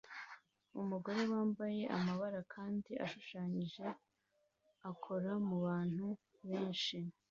Umugore 0.81 1.21
wambaye 1.31 1.81
amabara 1.97 2.39
kandi 2.53 2.91
ashushanyije 3.05 3.85
akora 4.89 5.31
mubantu 5.47 6.07
benshi 6.49 6.97